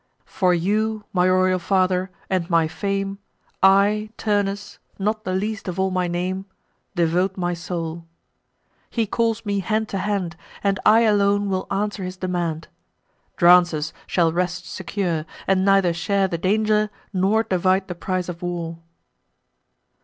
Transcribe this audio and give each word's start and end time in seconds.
For 0.25 0.51
you, 0.51 1.03
my 1.13 1.29
royal 1.29 1.59
father, 1.59 2.09
and 2.27 2.49
my 2.49 2.67
fame, 2.67 3.19
I, 3.61 4.09
Turnus, 4.17 4.79
not 4.97 5.25
the 5.25 5.33
least 5.35 5.67
of 5.67 5.79
all 5.79 5.91
my 5.91 6.07
name, 6.07 6.47
Devote 6.95 7.37
my 7.37 7.53
soul. 7.53 8.07
He 8.89 9.05
calls 9.05 9.45
me 9.45 9.59
hand 9.59 9.87
to 9.89 9.99
hand, 9.99 10.35
And 10.63 10.79
I 10.87 11.01
alone 11.01 11.49
will 11.49 11.67
answer 11.69 12.03
his 12.03 12.17
demand. 12.17 12.67
Drances 13.37 13.93
shall 14.07 14.33
rest 14.33 14.65
secure, 14.67 15.23
and 15.45 15.63
neither 15.63 15.93
share 15.93 16.27
The 16.27 16.39
danger, 16.39 16.89
nor 17.13 17.43
divide 17.43 17.87
the 17.87 17.93
prize 17.93 18.27
of 18.27 18.41
war." 18.41 18.79